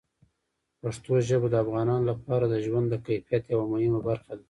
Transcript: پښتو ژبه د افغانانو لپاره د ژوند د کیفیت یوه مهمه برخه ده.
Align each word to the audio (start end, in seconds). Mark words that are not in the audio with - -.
پښتو 0.81 1.11
ژبه 1.27 1.47
د 1.51 1.55
افغانانو 1.63 2.07
لپاره 2.11 2.45
د 2.47 2.55
ژوند 2.65 2.87
د 2.89 2.95
کیفیت 3.05 3.43
یوه 3.53 3.65
مهمه 3.73 3.99
برخه 4.09 4.31
ده. 4.37 4.39